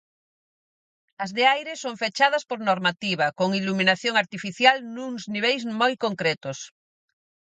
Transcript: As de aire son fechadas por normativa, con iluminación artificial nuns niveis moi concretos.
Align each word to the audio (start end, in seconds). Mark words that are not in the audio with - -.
As 1.23 1.31
de 1.37 1.43
aire 1.55 1.73
son 1.83 1.95
fechadas 2.03 2.43
por 2.49 2.59
normativa, 2.69 3.25
con 3.39 3.49
iluminación 3.61 4.15
artificial 4.23 4.77
nuns 4.95 5.21
niveis 5.33 5.63
moi 5.79 5.93
concretos. 6.05 6.59